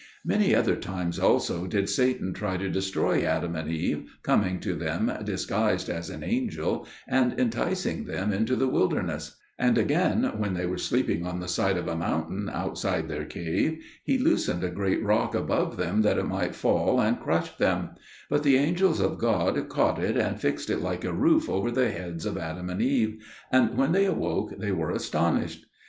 [0.25, 5.11] Many other times also did Satan try to destroy Adam and Eve, coming to them
[5.23, 10.79] disguised as an angel and enticing them into the wilderness; and again, when they were
[10.79, 15.35] sleeping on the side of a mountain outside their cave, he loosened a great rock
[15.35, 17.89] above them that it might fall and crush them;
[18.27, 21.91] but the angels of God caught it and fixed it like a roof over the
[21.91, 25.67] heads of Adam and Eve, and when they awoke they were astonished.